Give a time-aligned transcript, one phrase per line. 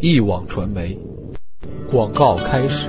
[0.00, 0.96] 一网传媒
[1.90, 2.88] 广告开始。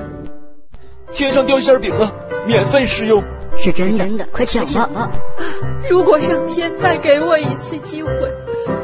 [1.11, 2.13] 天上掉馅饼了，
[2.45, 3.23] 免费试用。
[3.57, 5.09] 是真的，快抢吧！
[5.89, 8.11] 如果上天再给我一次机会，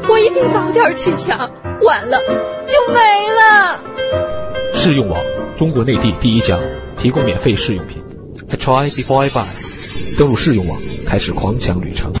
[0.08, 1.38] 我一定早点去抢，
[1.82, 2.18] 晚了
[2.66, 2.98] 就没
[3.30, 4.74] 了。
[4.74, 5.22] 试用网，
[5.56, 6.58] 中国内地第一家
[6.98, 8.02] 提供免费试用品。
[8.48, 10.18] I try before I buy。
[10.18, 12.12] 登录试用网，开始狂抢旅程。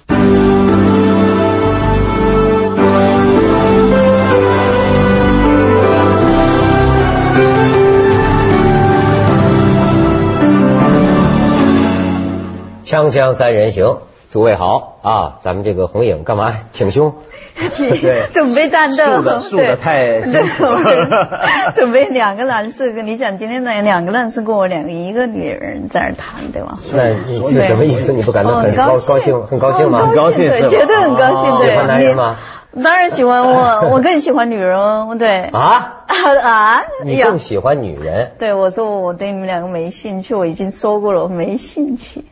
[12.96, 13.98] 锵锵三人行，
[14.30, 15.36] 诸位好啊！
[15.42, 17.12] 咱们这个红影干嘛挺胸？
[17.76, 21.72] 对，准备战斗，竖的竖的太辛苦了。
[21.76, 26.78] 准备两个男士，你想今天呢两个男士跟我两个一个女人在那谈，对吧？
[26.94, 28.14] 那是什么意思？
[28.14, 29.42] 你不感到很高高兴？
[29.46, 30.06] 很高兴吗？
[30.06, 31.50] 很高兴是绝对很高兴。
[31.50, 32.38] 喜欢男人吗？
[32.82, 35.14] 当然喜欢我，我更喜欢女人哦。
[35.18, 36.04] 对啊
[36.42, 36.82] 啊！
[37.04, 38.32] 你更喜欢女人？
[38.38, 42.24] 对，我说我对你们两个没兴趣，我已经说过了，我没兴趣。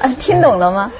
[0.00, 0.92] 啊，听懂了吗？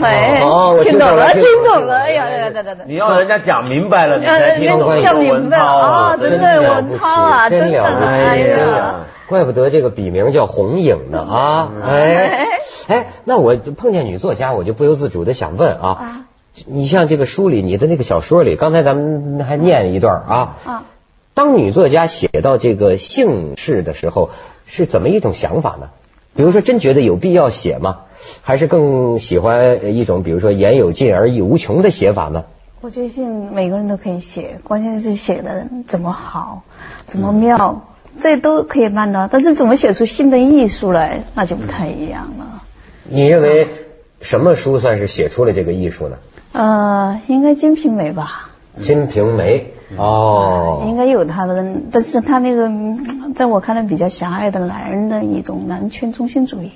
[0.00, 0.40] 哎，
[0.84, 1.98] 听懂了，听懂了。
[1.98, 5.02] 哎呀，对对对对，你要人家讲明白了，你才听懂。
[5.02, 11.72] 讲明白啊，真的文涛啊，真了不起，真的，怪不得这个笔名叫红影呢啊！
[11.84, 12.46] 哎
[12.86, 16.26] 哎，那我碰见女作家，我就不由自主的想问啊，
[16.64, 20.84] 你像这个书里，你的那个小说里，刚才咱们还念一段啊，
[21.34, 24.30] 当女作家写到这个姓氏的时候，
[24.66, 25.88] 是怎么一种想法呢？
[26.36, 28.02] 比如说，真觉得有必要写吗？
[28.42, 32.44] 还是更喜欢一种，比如说言有尽而意无穷的写法呢？
[32.80, 36.62] 我觉得每个人都可以写，关键是写的怎么好，
[37.06, 37.88] 怎么妙，
[38.20, 39.26] 这都可以办到。
[39.26, 42.62] 但是怎么写出新的艺术来，那就不太一样了。
[43.02, 43.68] 你认为
[44.20, 46.18] 什么书算是写出了这个艺术呢？
[46.52, 48.50] 呃，应该《金瓶梅》吧。
[48.80, 52.70] 《金瓶梅》哦，应该有他的，但是他那个
[53.34, 56.70] 在我看来比较狭隘的男人的一种男权中心主义。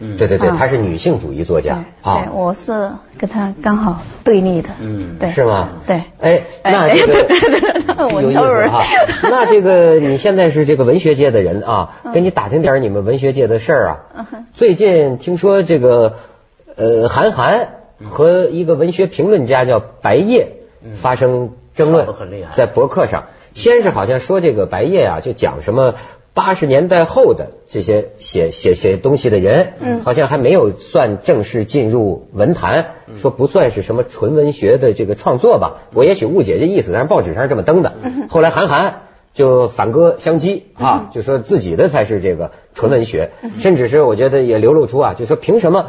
[0.00, 2.24] 嗯，对对对，她是女性主义作家啊。
[2.24, 4.68] 对，我是跟她刚好对立的。
[4.80, 5.68] 嗯，对，是吗？
[5.86, 6.02] 对。
[6.20, 8.84] 哎，那这个 有意思哈。
[9.22, 14.26] 那这个你现在是这个文学界的人啊，给你打听点你们文学界的事儿啊。
[14.54, 16.14] 最近听说这个
[16.76, 17.68] 呃，韩寒
[18.04, 20.54] 和一个文学评论家叫白夜。
[20.94, 22.06] 发生争论，
[22.54, 25.96] 在博客上，先是好像说这个白夜啊，就讲什么
[26.38, 35.82] 八十年代后的这些写写写东西的人，嗯，好像还没有算正式进入文坛，说不算是什么纯文学的这个创作吧。
[35.92, 37.94] 我也许误解这意思，但是报纸上是这么登的。
[38.28, 39.00] 后来韩寒
[39.34, 45.86] 就反戈相击啊，就说自己的才是这个纯文学，甚至是我觉得也流露出啊，就说凭什么？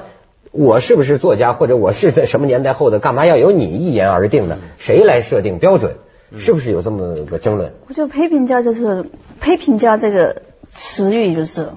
[0.51, 2.97] 我是不是作家，或者我是在什么年代后的？
[2.97, 4.57] 干嘛要由你一言而定呢？
[4.79, 5.97] 谁来设定标准？
[6.37, 7.73] 是不是有这么个争论？
[7.87, 9.05] 我觉得批评家就是
[9.41, 11.69] 批评家这个词语就是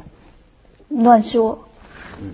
[0.89, 1.67] 乱说，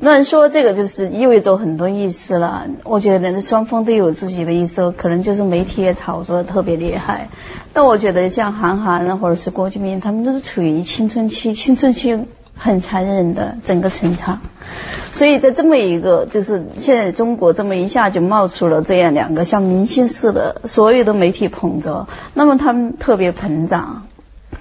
[0.01, 2.67] 乱说这个就是意味着很多意思了。
[2.85, 7.29] 我觉得双方都有自己的意思，可能就是媒体也炒作的特别厉害。
[7.73, 12.25] 但我觉得像韩寒或者是郭敬明，他们都是处于青春期，青春期。
[12.61, 14.41] 很残忍的整个成长，
[15.13, 24.07] 所以在这么一个就是现在中国这么一下就冒出了这样两个像明星似的，所有的媒体捧着，那么他们特别膨胀，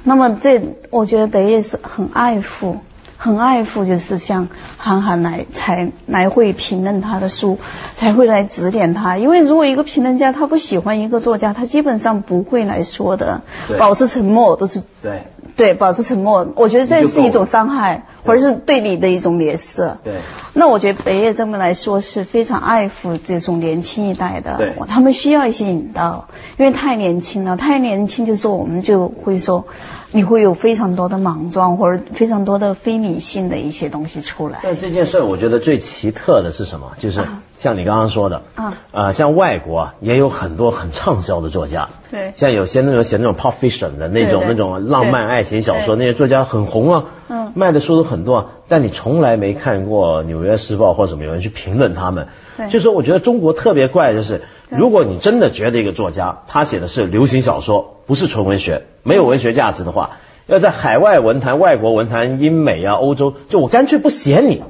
[0.03, 2.77] 那么这我觉得北野是很爱护，
[3.17, 4.47] 很爱护，就是像
[4.77, 7.57] 韩寒来才来会评论他的书，
[7.95, 13.41] 才会来指点他，因为如果一个评论家他不喜欢一个作家，他基本上不会来说的，
[13.79, 15.23] 保持沉默都是对。
[15.55, 19.93] 对，保持沉默，我觉得这是一种伤害，或者是对你的一种蔑视。
[20.03, 20.17] 对，
[20.53, 26.27] 那我觉得北野这么来说是非常爱护这种年轻一代的，对，他们需要一些引导，
[26.59, 29.65] 因为太年轻了，太年轻就是我们就会说，
[30.11, 34.59] 你会有非常多的莽撞或者非常多的非理性的一些东西出来。
[34.61, 36.91] 但这件事我觉得最奇特的是什么？
[36.99, 37.25] 就是
[37.57, 45.47] 像你刚刚说的，啊，呃，像外国也有很多很畅销的作家，对，像有些那种写那种 pop fiction 的那种那种浪漫爱。
[45.47, 52.27] 情小说那些作家很红啊，嗯，卖的书都很多啊，但你从来没看过《纽约时报》或者什么有人去评论他们。
[52.57, 64.63] 对，就说我觉得中国特别怪，就是如果你真的觉得一个作家他写的是流行小说，不是纯文学，没有文学价值的话，要在海外文坛、外国文坛、英美啊、欧洲，就我干脆不写你，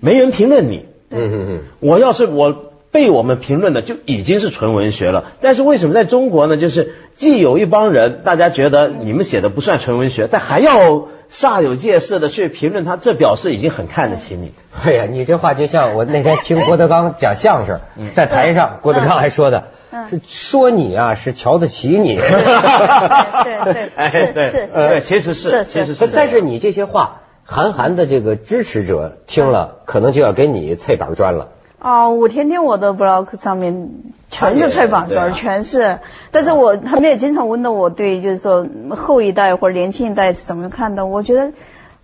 [0.00, 0.86] 没人评论你。
[1.10, 5.24] 嗯嗯嗯，我要是我被我们评论的就已经是纯文学了。
[5.40, 6.56] 但是为什么在中国呢？
[6.56, 14.52] 就是既有一帮人，大家觉得你们写的不算纯文学，但还要煞有介事的去评论他，这表示已经很看得起你。
[14.84, 17.80] 哎呀，你这话就像我那天听郭德纲讲相声，
[18.12, 19.68] 在台上郭德纲还说的，
[20.10, 22.16] 是说你啊是瞧得起你。
[22.16, 22.24] 对
[23.72, 26.08] 对， 哎是对是对，其实是其实是。
[26.08, 31.50] 但是你这些话，韩寒的这个支持者听了，可能就要给你脆板砖了。
[31.82, 33.88] 哦，我天天我的 blog 上面
[34.28, 35.98] 全是脆板砖，全是。
[36.30, 41.06] 但是我他们也经常问到我对，就是说后一代或者年轻一代是怎么看的？
[41.06, 41.52] 我觉得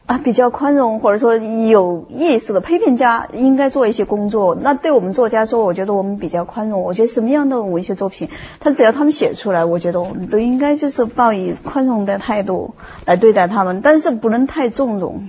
[0.07, 4.55] 啊比较宽容，或者说有意识的批评家应该做一些工作。
[4.55, 6.81] 那对我们作家说，我觉得我们比较宽容。
[6.81, 8.31] 我觉得什么样的文学作品，
[8.61, 12.75] 他只要他们写出来，我觉得我们都应该就是抱以宽容的态度
[13.05, 15.29] 来对待他们，但是不能太纵容。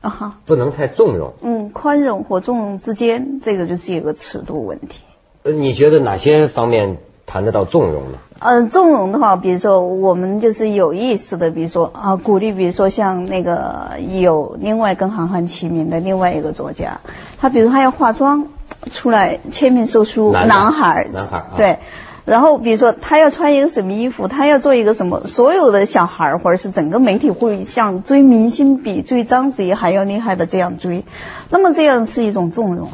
[0.00, 1.34] 啊哈，不能太纵容。
[1.42, 5.02] 嗯，宽容和纵容之间，这个就是一个尺度问题。
[5.42, 8.18] 呃，你觉得哪些方面谈得到纵容呢？
[8.38, 17.00] 嗯，纵容的话，比如说我们就是有意识的，比如说啊，鼓励，比如说像那个有另外跟韩寒齐名的另外一个作家，
[17.38, 18.46] 他比如他要化妆
[18.90, 21.78] 出来签名售书，男孩，男孩，对。
[22.26, 31.04] 然后比如说他要穿一个什么衣服，他要做一个什么，所有的小孩或者是整个媒体会像追明星比追章子怡还要厉害的这样追，
[31.48, 32.88] 那么这样是一种纵容，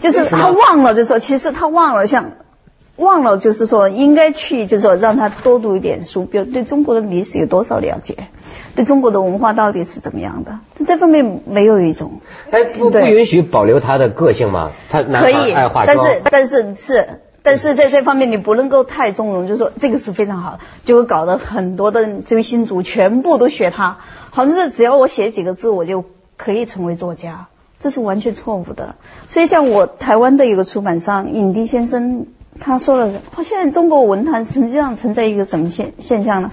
[0.00, 2.32] 就是他忘了，就是说其实他忘了像
[2.96, 8.28] 忘了，就是说应该去，就是说让他多读一点书，比如对中国的历史有多少了解，
[8.76, 14.70] 对中国的文化到底是怎么样的，这方面没有一种，哎不不允许保留他的个性吗？
[14.90, 17.08] 他男孩爱化妆，但是但是是。
[17.42, 23.98] 但是在这方面你不能够太纵容，就是说这个是非常好的，就会搞得很多的追星族全部都学他，
[24.30, 26.04] 好像是只要我写几个字我就
[26.36, 27.46] 可以成为作家，
[27.78, 28.96] 这是完全错误的。
[29.28, 32.26] 所以像我台湾的一个出版商影帝先生
[32.60, 33.12] 他说了，
[33.42, 36.50] 现在中国文坛实际上存在一个什么现现象呢？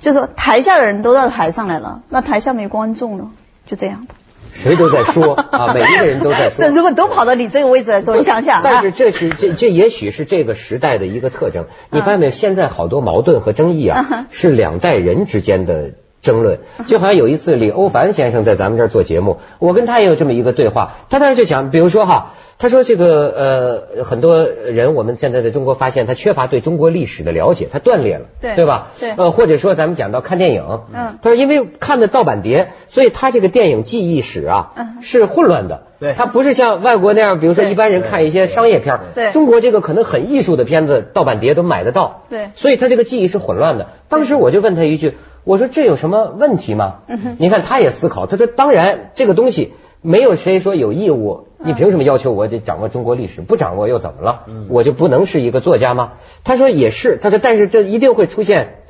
[0.00, 3.30] 就是说台下的人都到台上来了，那台下没观众了，
[3.66, 4.06] 就这样。
[4.54, 6.64] 谁都在说 啊，每一个人都在说。
[6.64, 8.62] 那如果都跑到你这个位置来做，你想想。
[8.64, 11.66] 但是这是这这也许是这个时代的一个特征。
[11.90, 12.30] 你发现没有？
[12.30, 15.90] 现在好多矛盾和争议啊，是两代人之间的。
[16.24, 20.94] 争论就好像有一次李欧凡先生在咱们这儿做节目，我跟他也有这么一个对话。
[21.10, 28.88] 他当时就讲，比如说哈，他说这个呃很多人我们现在在中国发现他缺乏对中国历史的了解，他断裂了，对对吧？
[28.98, 29.10] 对。
[29.10, 34.72] 呃或者说咱们讲到看电影，嗯，他说因为看的盗版碟，所以他这个电影记忆史啊
[35.02, 43.88] 是混乱的，对，他不是像外国那样，比如说一般人看一些商业片，对，中国这个可能很艺术的片子盗版碟都买得到，对，所以他这个记忆是混乱的。
[44.08, 45.14] 当时我就问他一句。
[45.44, 47.00] 我说这有什么问题吗？
[47.38, 53.40] 你看他也思考，他说当然这个东西没有谁说有义务，你凭什么要求我得掌握中国历史？
[53.42, 54.46] 不掌握又怎么了？
[54.68, 56.14] 我就不能是一个作家吗？
[56.44, 58.82] 他说也是，他说但是这一定会出现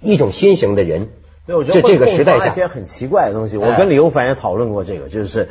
[0.00, 1.08] 一种新型的人。
[1.46, 3.56] 对，我觉得这个时代下一些很奇怪的东西。
[3.56, 5.48] 我跟李欧凡也讨论过这个，就是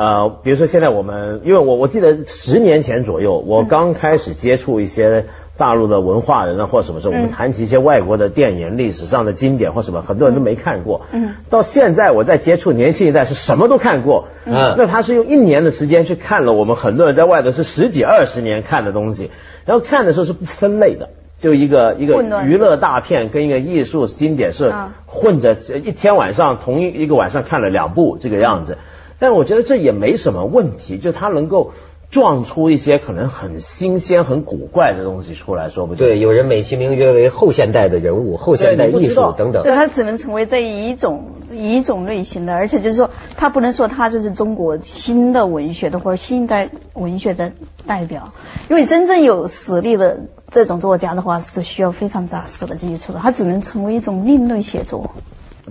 [0.00, 5.26] 呃，比如说现在我们，因为我我记得十年前左右，我刚开始接触一些。
[5.60, 11.02] 大陆的文化人啊，或什么时候，我们谈起一些外国的电影历史上的经典或什么，很多人都没看过。
[11.12, 14.28] 嗯，到现在我在接触年轻一代是什么都看过。
[14.46, 19.30] 嗯，那他是用一年的时间去看了我们很多人在外头是十几二十年看的东西，
[19.66, 21.10] 然后看的时候是不分类的，
[21.42, 24.72] 就一个一个娱乐大片跟一个艺术经典是
[25.04, 28.78] 混着，一天晚上同一一个晚上看了两部这个样子。
[29.20, 31.70] 但我觉得这也没什么问题，就他能够。
[32.10, 36.04] 撞出一些可能很新鲜、很古怪的东西出来，说不定。
[36.04, 39.62] 对，有人美其名曰为后现代的人物、后现代艺术等等。
[39.62, 47.52] 对，他只能成为这一种一种类型的，而且就是说，他不能说他就是中国新的文学的或者新一代文学的
[47.86, 48.32] 代表，
[48.68, 50.18] 因为真正有实力的
[50.50, 55.12] 这种作家的话，是需要非常扎实的基础的，他只能成为一种另类写作。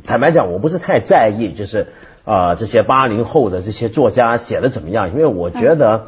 [0.06, 1.88] 坦白讲，我不是太在意，就是
[2.30, 6.08] 啊，这些八零后的这些作家写的怎么样，因为我觉得。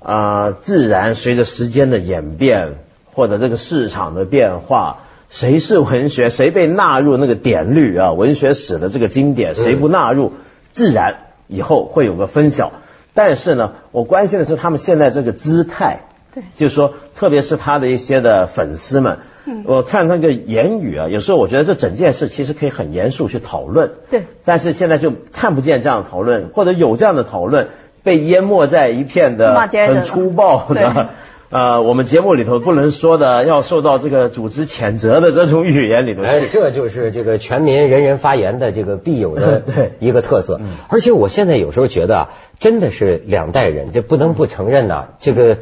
[0.00, 2.76] 啊，自然随着时间的演变，
[3.12, 8.12] 或者这个市场的变化，谁是文学，谁被纳入那个典律啊？
[8.12, 10.34] 文学史的这个经典，谁不纳入，
[10.70, 11.16] 自然
[11.48, 12.70] 以后会有个分晓。
[13.12, 16.02] 但是呢，我关心的是他们现在这个姿态，
[16.34, 27.68] 对，就是说，特别是他的一些的粉丝们，嗯，我看那个言语啊，有时候我觉得这整件事其实可以很严肃去讨论，对，但是现在就看不见这样的讨论，或者有这样的讨论。
[28.04, 31.08] 被淹没在一片的很粗暴的，
[31.50, 36.22] 呃，我们节目里头不能说的，要受到这个组织谴责的这种语言里头。
[36.22, 39.62] 哎，这就是这个全民人人发言的这个必有的
[39.98, 40.60] 一个特色。
[40.88, 42.28] 而且我现在有时候觉得啊，
[42.60, 45.58] 真的是两代人，这不能不承认呐，这个。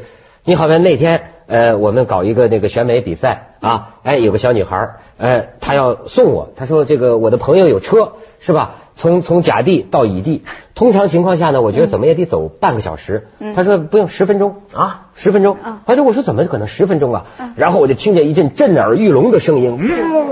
[0.47, 8.75] 你好像那天呃，我们搞一个那个选美比赛啊，哎，有个小女孩，呃，她要送我，她说这个我的朋友有车是吧？
[8.95, 13.27] 从从甲地到乙地，通常情况下呢，我觉得怎么也得走半个小时。
[13.53, 15.57] 她说不用十分钟啊，十分钟。
[15.85, 17.25] 她说我说怎么可能十分钟啊？
[17.57, 19.77] 然后我就听见一阵震耳欲聋的声音，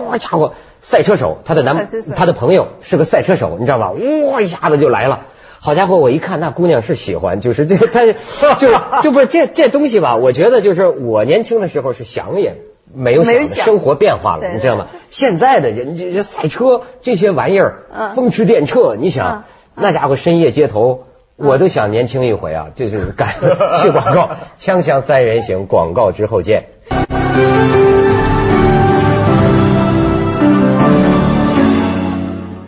[0.07, 3.91] 哇家伙，赛车手，他的男他的朋友是个赛车手，你知道吧？
[4.31, 5.23] 哇一下子就来了。
[5.65, 8.05] 好家伙，我一看那姑娘是喜欢，就是 这个，她
[8.53, 8.67] 就
[9.01, 10.15] 就不是这这东西吧？
[10.15, 12.57] 我觉得就是我年轻的时候是想也
[12.93, 14.85] 没有想，生活变化了，你知道吗？
[15.09, 17.79] 现在的人这这赛车这些玩意儿，
[18.13, 21.05] 风驰电掣，你想那家伙深夜街头，
[21.35, 22.67] 我都想年轻一回啊！
[22.77, 23.29] 这就是干
[23.81, 24.29] 去广告，
[24.59, 26.65] 锵锵三人行，广告之后见。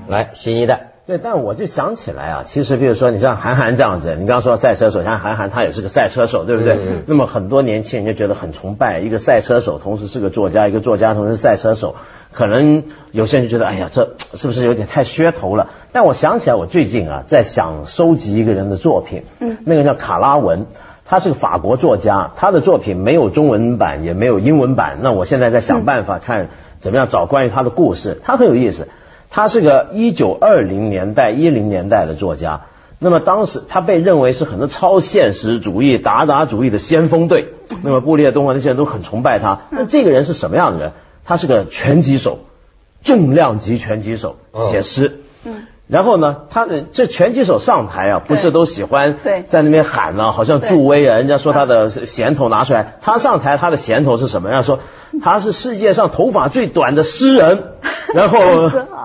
[0.08, 0.97] 来，新一代。
[1.08, 6.78] 对，但我就想起来啊，其实比如说你像韩寒这样子，你刚刚说赛车手，像韩寒他也是个赛车手，对不对？
[7.06, 11.96] 那么很多年轻人就觉得很崇拜一个赛车手，同时是个作家，一个作家同时是赛车手，
[12.34, 15.70] 可能有些人就觉得，哎呀，这是不是有点太噱头了？
[15.94, 20.66] 但我想起来，我最近啊在想收集一个人的作品，嗯，那个叫卡拉文，
[21.06, 26.50] 他是个法国作家，他的作品没有中文版，也没有英文版，那我现在在想办法看
[26.82, 28.90] 怎么样找关于他的故事，他很有意思。
[29.30, 32.62] 他是个一九二零年代一零年代的作家，
[33.00, 37.50] 那么当时他被认为是很多超现实主义、达达主义的先锋队，
[37.84, 39.62] 那么布列东啊那些人都很崇拜他。
[39.70, 40.92] 那这个人是什么样的人？
[41.26, 42.40] 他是个拳击手，
[43.04, 44.38] 重量级拳击手，
[44.72, 45.22] 写诗。
[45.88, 45.94] 嗯。
[45.94, 49.18] 然后呢，他的这拳击手上台啊，不是都喜欢
[49.48, 51.18] 在那边喊呢，好像助威啊。
[51.18, 54.50] 人家说他的弦头拿出来，他上台他的弦头是什么？
[54.50, 54.80] 人家说
[55.24, 57.64] 他是世界上头发最短的诗人。
[58.14, 58.40] 然后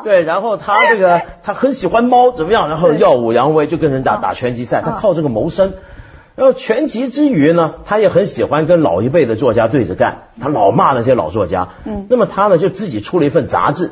[0.04, 2.68] 对，然后他这个他很喜欢猫，怎么样？
[2.68, 5.72] 然后耀武扬威，就跟人打打拳击赛，他靠这个谋生。
[6.36, 11.70] 然后拳击之余呢，他也很喜欢跟老一辈的作家对着干，他老骂那些老作家。
[11.84, 12.06] 嗯。
[12.08, 13.90] 那么他呢，就自己出了一份杂志。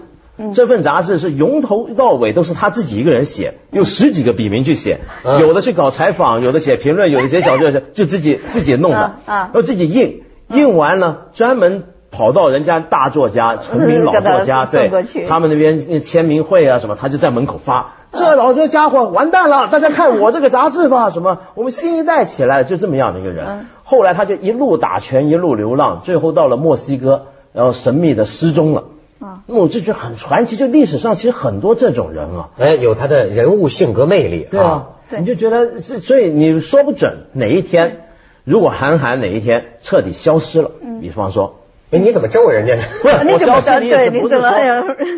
[0.55, 5.01] 这份杂志是由头到尾都是他自己一个人写，用十几个笔名去写，
[5.41, 14.91] 有的去搞采访，有的写评论，有的写小说， 就自己自己弄的，啊，然后自己印，印完了专门跑到人家大作家、成名老作家，对，
[15.29, 23.67] 他们那边签名会啊什么，他就在门口发，这老这家伙完蛋了，大家看我这个杂志吧，什么我们新一代起来了，就这么样的一个人。
[23.85, 28.85] 后来他就一路打拳，一路流浪，最后到了墨西哥，然后神秘的失踪了。
[29.21, 34.59] 啊，那我就觉得很传奇，就历史上其实很多这种人啊，哎，有他的人物性格魅力，对。
[34.59, 38.07] 啊，你就觉得是，所以你说不准哪一天，
[38.45, 41.61] 如果韩寒哪一天彻底消失了，比方说，
[41.91, 42.83] 哎，你怎么咒人家呢？
[43.03, 44.51] 不是，我消失的意思不是说，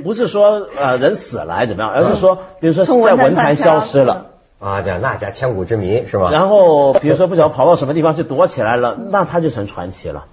[0.03, 4.27] 不是说呃人死了还是怎么样，而是说，比如说在文坛消失了。
[4.59, 6.31] 啊，叫那家千古之谜是吧？
[6.31, 10.27] 然后比如说不晓得跑到什么地方去躲起来了，那他就成传奇了。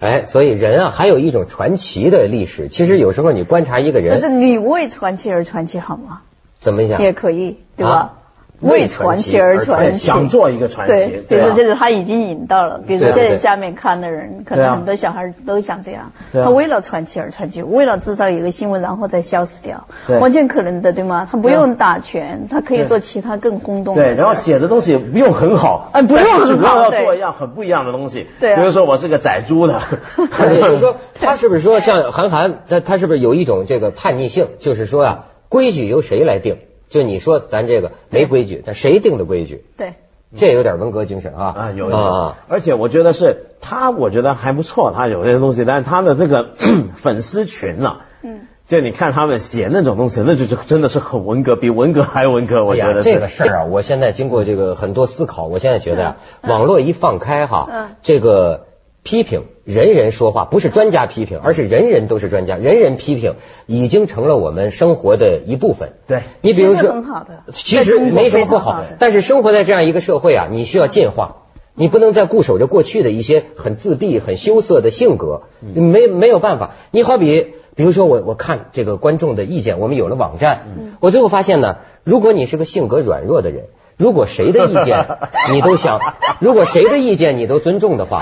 [0.00, 2.68] 哎，所以人啊，还有一种传奇的历史。
[2.68, 6.22] 其实有时候你观察一个人，可是你为传奇而传奇好吗？
[6.58, 7.00] 怎么讲？
[7.02, 8.18] 也可以，对吧？
[8.62, 10.92] 为传奇而传奇，想做一个传奇。
[10.92, 16.12] 对，比如说，就是他已经引到了，比如说现在下面看的人，可能很多小孩都想这样。
[16.32, 19.86] 他为了传奇而传奇，为了制造一个新闻，然后再消失掉，
[20.20, 21.28] 完全可能的，对吗？
[21.30, 23.94] 他不用打拳，他可以做其他更轰动。
[23.94, 28.28] 对，然后写的东西不用很好，哎，不用很好，要做一样很不一样的东西。
[28.40, 29.82] 对，比如说我是个宰猪的，
[30.16, 34.48] 就是说他是不是说像韩寒，他他是不是有一种这个叛逆性？
[34.58, 36.58] 就是说啊，规矩由谁来定？
[36.92, 39.64] 就你说咱这个没规矩，但谁定的规矩？
[39.78, 39.94] 对，
[40.36, 42.36] 这有点文革精神啊啊有啊！
[42.48, 46.50] 而且我觉得是他，我觉得还不错，他有这些东西，但是他的这个
[46.96, 52.62] 粉丝群啊，嗯，就你看他们写那种东西，那就就真的是很文革，比文革还文革。
[52.62, 58.66] 我觉得这个事儿啊，我现在经过这个很多思考，我现在觉得呀网络一放开哈，这个。
[59.04, 63.34] 批评人人说话，不是专家批评，而是人人都是专家，人人批评
[63.66, 65.94] 已经成了我们生活的一部分。
[66.06, 71.42] 对，你比如说，很好的，其实没什么不好，但是生活在这样一个社会啊，你需要进化，
[71.74, 76.74] 你不能再固守着过去的一些很自闭、很羞涩的性格，没没有办法。
[76.92, 83.64] 你好比，比如说我我看这个观众的意见，我们有了网站，我最后发现呢，如果你是个性格软弱的人，
[83.96, 85.06] 如果谁的意见
[85.50, 86.00] 你都想，
[86.40, 88.20] 如果谁的意见你都尊重的话。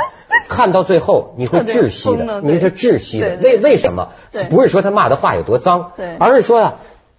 [0.48, 3.38] 看到最后你会窒息的，你是窒息的。
[3.42, 4.08] 为为什么？
[4.50, 6.74] 不是说他骂的话有多脏，而是说啊，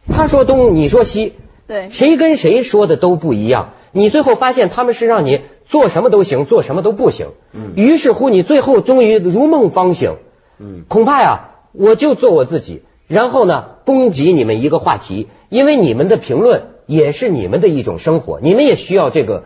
[0.07, 1.35] 他说东你说西，
[1.67, 3.73] 对，谁跟谁说的都不一样。
[3.91, 7.27] 你最后发现他们是让你做什么都行，做什么都不行。
[7.53, 10.15] 嗯，于是乎你最后终于如梦方醒。
[10.59, 19.43] 嗯，恐怕呀，我就做我自己，然后呢攻击你们一个话题，因为你们的评论也是你们的一种生活，你们也需要这个。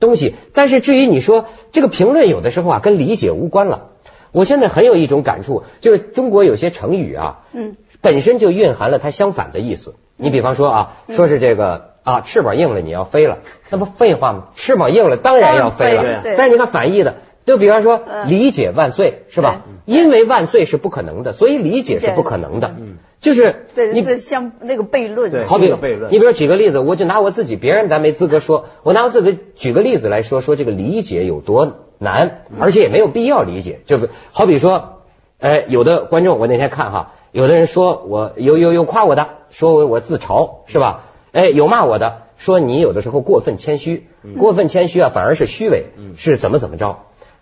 [0.00, 0.34] 东西。
[0.54, 3.90] 但是至于你说这个评论有的时候啊跟理解无关了。
[4.30, 9.94] 我现在很有一种感触，就是中国有些成语啊，嗯，本身就蕴含了它相反的意思。
[10.16, 13.38] 你比方说啊，说是这个啊，翅膀硬了你要飞了，
[13.70, 14.48] 那不废话吗？
[14.54, 16.22] 翅膀硬了当然要飞了。
[16.36, 19.62] 但是你看反义的，就比方说理解万岁是吧？
[19.86, 22.74] 因为万岁是不可能的，所以理解是不可能的。
[23.18, 26.12] 嗯，就是你是像那个悖论，好比悖论。
[26.12, 31.84] 你比如举个例子，我就拿我自己，别人咱没资格说，我拿我自己举个例子来说，说这个理解有多。
[32.00, 33.80] 难，而且也没有必要理解。
[33.84, 33.98] 就
[34.30, 35.02] 好比说，
[35.40, 41.06] 哎，有的观众，我那天看哈，有的人说我有有有夸我的，说我我自嘲是吧？
[41.32, 44.06] 哎，有骂我的，说你有的时候过分谦虚，
[44.38, 47.00] 过分谦虚啊，反而是虚伪，是怎么怎么着？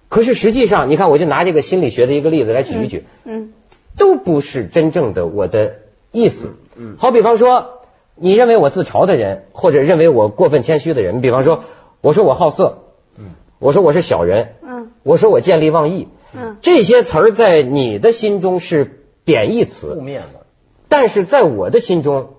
[0.09, 3.53] 可是实际上，你看，我就拿这个心理学的一个例子来举一举，嗯，
[3.97, 5.77] 都不是真正的我的
[6.13, 6.51] 意思。
[6.77, 7.81] 嗯，好比方说，
[8.15, 11.65] 你认为我自嘲的人，或者认为我过分谦虚的人，比方说，
[12.01, 12.79] 我说我好色。
[13.19, 20.47] 嗯我说我是小人，嗯，我说我见利忘义，嗯，这些词儿在你的心中是贬义词，负面的，
[20.89, 22.36] 但是在我的心中。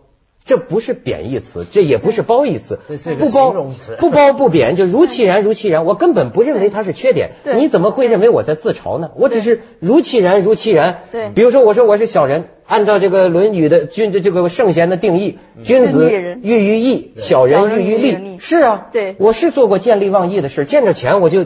[0.48, 2.80] 这不是贬义词，这也不是褒义词，
[3.20, 3.52] 不褒
[4.00, 5.84] 不褒不贬，就如其然如其然。
[5.84, 9.12] 我根本不认为它是缺点，你怎么会认为我在自嘲呢？
[9.18, 11.02] 我只是如其然如其然。
[11.12, 16.10] 对，比如说我说我是小人，按照这个《论语》的君的这个圣贤的定义，君子
[16.42, 18.38] 喻于义，小人喻于利。
[18.40, 21.46] 是啊，对，我是做过见利忘义的事，见着钱我就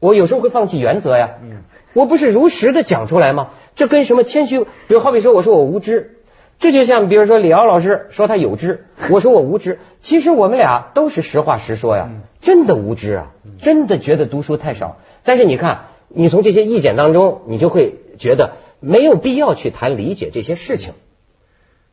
[0.00, 1.36] 我有时候会放弃原则呀。
[1.40, 3.50] 嗯，我不是如实的讲出来吗？
[3.76, 4.58] 这跟什么谦虚？
[4.58, 6.16] 比如好比说我说我无知。
[6.60, 9.78] 这就像，比如说李敖老师说他有知，我说我无知。
[10.02, 12.10] 其实我们俩都是实话实说呀，
[12.42, 14.98] 真的无知啊，真的觉得读书太少。
[15.24, 20.92] 但是你看，你从这些意见当中，你就会觉得没有必要去谈理解这些事情。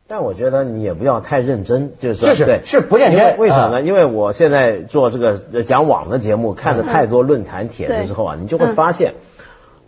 [0.06, 3.38] 但我觉得你也不要太认真，就是说，是是不认真。
[3.38, 3.80] 为什么呢？
[3.80, 9.14] 因为我现在做这个讲网的节目，看了太多论坛帖子之后啊，你就会发现。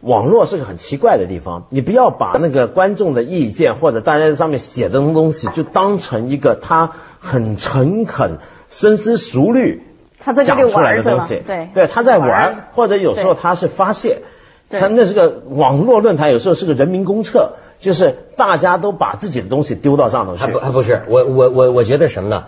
[0.00, 8.38] 网络是个很奇怪的地方，你不要把那个观众的意见或者大家在上面写的东西，就当成一个他很诚恳、
[8.70, 9.82] 深思熟虑
[10.18, 11.42] 讲出来的东西。
[11.46, 14.22] 对，对，他在玩，或者有时候他是发泄。
[14.70, 20.44] 他那是个网络论坛，有时候是个人民公厕，就是大家都把自己的东西丢到上头去。
[20.44, 21.02] 还不不是？
[21.08, 22.44] 我我我我觉得什么呢？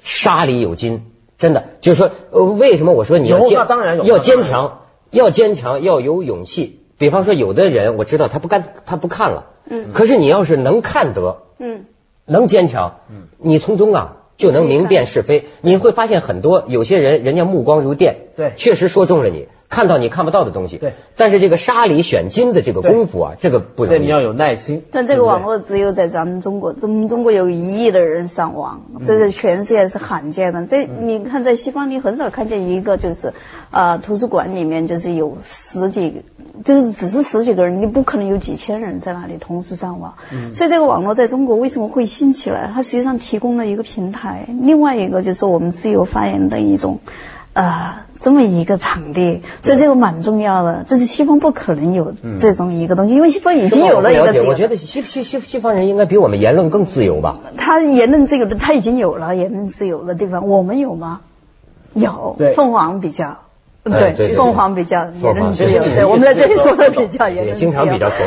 [0.00, 1.98] 沙里有金，真的就是
[2.30, 3.58] 说，为什么我说你要坚
[4.04, 6.83] 要坚强，要坚强，要有勇气。
[6.98, 9.46] 比方说，有的人我知道他不干，他不看了。
[9.68, 9.92] 嗯。
[9.92, 11.84] 可是你要是能看得，嗯，
[12.26, 15.46] 能坚强，嗯，你从中啊就能明辨是非。
[15.60, 19.48] 你会发现很多有些人，人家目光如电，对，确实说中了你。
[19.66, 20.92] 看到你看不到的东西，对。
[21.16, 23.98] 但是这个沙里选金的这个功夫啊，这个不容易。
[24.00, 24.84] 你要有耐心。
[24.92, 30.64] 但这个网络只有在咱们中国，咱们中国有一亿的人上网，这是全世界是罕见的。
[30.66, 33.32] 这你看，在西方你很少看见一个就是
[33.72, 36.22] 啊，图书馆里面就是有十几，
[36.62, 40.14] 就是只是十几个人，你不可能有几千人在那里同时上网。
[40.52, 42.70] 所以这个网络在中国为什么会兴起来？
[42.72, 47.00] 它实际上提供了一个平台，另外一个就是我们自由发言的一种。
[47.54, 50.82] 啊，这么一个场地，所以这个蛮重要的。
[50.88, 54.44] 这是西方不可能有这种一个东西，因为西方已经有了一个。
[54.48, 57.38] 我觉得西西西西方人应该比我们言论更自由吧？
[57.56, 61.20] 他言论这个他已经有了言论自由的地方，我们有吗？
[61.92, 63.43] 有，凤凰比较。
[63.84, 68.24] 对，凤凰比较言论自由，对，我们在这里说的比较言论经常比较熟。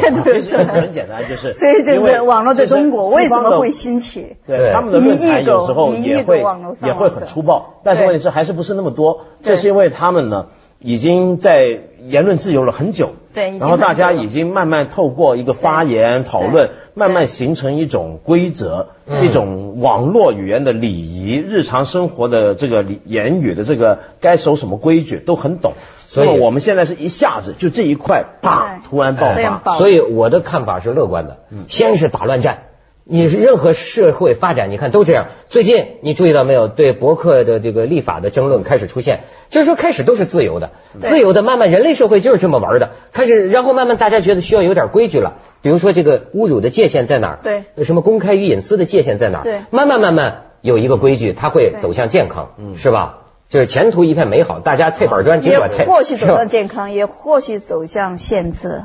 [0.00, 4.36] 对 对对， 很简单，就是所以就是网络在中国为什么会兴起？
[4.46, 6.42] 对，他们的论坛有时候也会
[6.82, 9.26] 也会很粗暴，但是问题是还是不是那么多？
[9.42, 10.46] 这是因为他们呢
[10.80, 18.88] 已经在言论自由了很久，对，然后大家已经慢慢透过一个发言讨论，慢慢形成一种规则，
[19.22, 25.74] 一种网络语言的礼仪，日常生活的这个言语的这个该守什么规矩都很懂。
[26.06, 31.36] 所以我们现在是一下子就这一块啪突然爆发，所以我的看法是乐观的。
[31.68, 32.69] 先是打乱战。
[33.12, 35.26] 你任何社会发展，你看都这样。
[35.48, 36.68] 最近你注意到没有？
[36.68, 40.70] 对博客的这个立法的争论开始出现，就是说开始都是自由的，
[41.00, 42.92] 自由的，慢慢人类社会就是这么玩的。
[43.12, 45.38] 开始，然后慢慢大家觉得需要有点规矩了。
[45.60, 47.38] 比如说这个侮辱的界限在哪儿？
[47.42, 49.42] 对，什么公开与隐私的界限在哪儿？
[49.42, 53.22] 对，慢慢慢慢有一个规矩，它会走向健康，是吧？
[53.48, 55.84] 就是前途一片美好，大家菜板砖尽管菜。
[55.84, 58.84] 或许走向健康，也或许走向限制。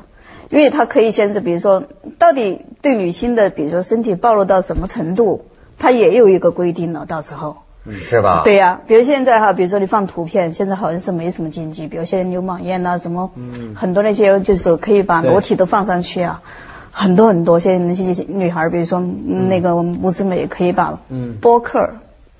[0.52, 1.84] 因为它可以限制，比如说，
[2.20, 5.46] 到底对女性的，比如说身体暴露到什么程度，
[5.80, 7.08] 它也有一个规定了。
[7.08, 8.44] 到时候，是吧？
[8.44, 13.32] 对呀，比如现在哈，比如说你放图片，现在好像是没什么禁忌，比如现在牛蟒宴呐，什么，
[13.74, 16.44] 很多那些就是可以把裸体都放上去啊，
[16.92, 17.60] 很多很多。
[17.60, 21.00] 现在那些女孩，比如说那个吴志美，可以把
[21.42, 21.96] 播客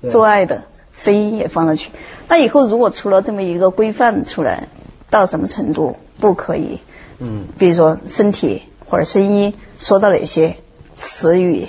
[0.08, 0.62] 做爱的
[0.94, 1.90] 声音也放上去。
[2.28, 4.68] 那以后如果出了这么一个规范出来，
[5.10, 6.78] 到什么程度不可以？
[7.18, 10.56] 嗯，比如说身体或者声音说到哪些
[10.94, 11.66] 词语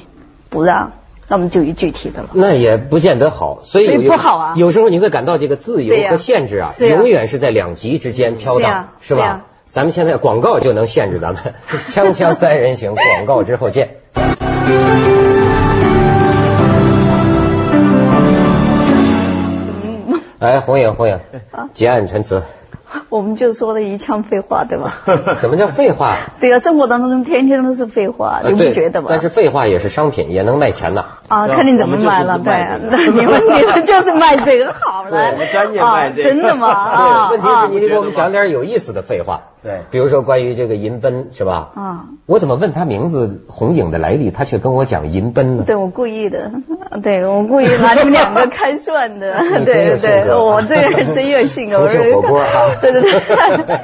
[0.49, 0.93] 不让，
[1.27, 2.29] 那我们就有具体的了。
[2.33, 9.45] 那也不见得好，所以所以不好啊有时候你会感到这个自由和限制啊，永远是在两极之间飘荡是吧？
[9.69, 11.53] 咱们现在广告就能限制咱们，
[11.87, 13.97] 锵锵三人行，广告之后见。
[20.39, 21.19] 哎，红影，红影，
[21.51, 22.43] 啊结案陈词。
[23.09, 24.93] 我们就说了一腔废话，对吧？
[25.41, 26.17] 什么叫废话？
[26.39, 29.07] 对啊，生活当中天天都是废话，你不觉得吗？
[29.09, 31.05] 但是废话也是商品，也能卖钱呐。
[31.27, 32.53] 啊，看你怎么卖了，对，
[32.89, 36.67] 那你们你 们就是卖这个好了，对我们专业卖这个啊真的吗？
[36.69, 39.41] 啊对，问题是啊你得给我们讲点有意思的废话。
[39.67, 39.81] 对。
[39.91, 41.71] 比如说关于这个银奔是吧？
[41.75, 45.63] 啊，我怎么问他名字红影的来历，他却跟我讲银奔呢？
[45.67, 46.51] 对我故意的，
[47.03, 52.39] 对我故意拿你们两个开涮的， 对对对，我这个人真有性格， 重庆火锅。
[52.39, 52.47] 啊
[52.81, 53.79] 对对对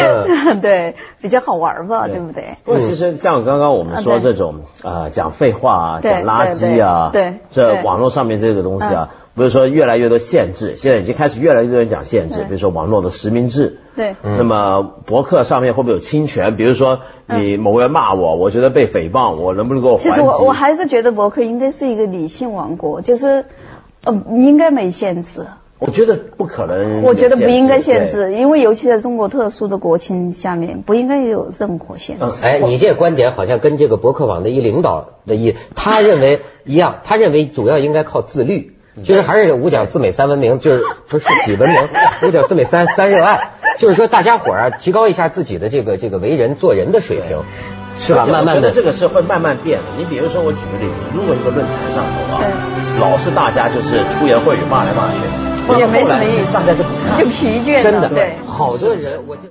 [0.00, 2.18] 嗯，对，比较好玩吧，对。
[2.20, 2.56] 不对？
[2.64, 13.78] 不过其实像刚刚我们说这种呃讲废话啊、讲垃圾啊，对对对这网络上面这个东西啊，不是说越来越多限制，现在已经开始越来越多人讲限制，对比如说网络的实名制。
[13.96, 16.56] 对，嗯那么博客上面会不会有侵权？
[16.56, 20.02] 比如说你某个人骂我，我觉得被诽谤，我能不能够还？
[20.02, 23.46] 其实我我还是觉得博客应该是一个理性王国，就是
[24.04, 25.46] 呃应该没限制。
[25.80, 28.08] 我觉得不可能，我觉得不应该限。
[28.08, 32.24] 制，因为尤其在中国特殊的国情下面，不应该有任何限制。
[32.42, 38.74] 哎，你这观点好像跟这个博客网的一领导的意，他认为一样，他认为主要应该靠自律。
[39.04, 41.78] 就是还是五讲四美三文明，就是不是几文明，
[42.22, 47.44] 五讲四美三三热爱，就是说大家伙儿啊，提高一下自己的这个这个为人做人的水平，
[47.98, 48.26] 是吧？
[48.26, 49.84] 慢慢的这个是会慢慢变的。
[49.98, 52.42] 你比如说，我举个例子，如果一个论坛上头啊，
[53.00, 58.34] 老是大家就是出言秽语骂来骂去，也没什么意思大家就不看就疲倦了，真的对。
[58.46, 59.42] 好多人我就。